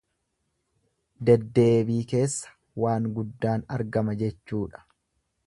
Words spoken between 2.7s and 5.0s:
waan guddaan argama jechuudha.